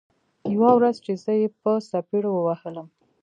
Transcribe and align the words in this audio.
يوه 0.53 0.69
ورځ 0.77 0.95
چې 1.05 1.13
زه 1.23 1.31
يې 1.41 1.47
په 1.61 1.71
څپېړو 1.89 2.31
ووهلم. 2.33 2.87